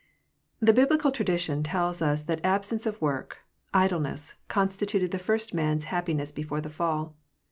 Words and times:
Thb 0.63 0.73
biblical 0.73 1.11
tradition 1.13 1.61
tells 1.61 2.01
us 2.01 2.23
that 2.23 2.43
absence 2.43 2.87
of 2.87 2.99
work, 2.99 3.37
idle 3.71 3.99
ness, 3.99 4.33
constituted 4.47 5.11
the 5.11 5.19
first 5.19 5.53
man's 5.53 5.83
happiness 5.93 6.31
before 6.31 6.59
the 6.59 6.71
fall. 6.71 7.15